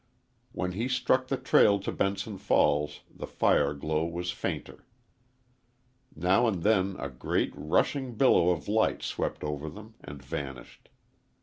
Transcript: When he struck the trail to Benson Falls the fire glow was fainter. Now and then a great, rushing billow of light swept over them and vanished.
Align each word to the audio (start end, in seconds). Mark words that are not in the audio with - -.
When 0.51 0.71
he 0.71 0.87
struck 0.87 1.27
the 1.27 1.37
trail 1.37 1.77
to 1.81 1.91
Benson 1.91 2.39
Falls 2.39 3.01
the 3.07 3.27
fire 3.27 3.71
glow 3.75 4.03
was 4.03 4.31
fainter. 4.31 4.87
Now 6.15 6.47
and 6.47 6.63
then 6.63 6.95
a 6.97 7.07
great, 7.11 7.53
rushing 7.55 8.15
billow 8.15 8.49
of 8.49 8.67
light 8.67 9.03
swept 9.03 9.43
over 9.43 9.69
them 9.69 9.93
and 10.03 10.19
vanished. 10.23 10.89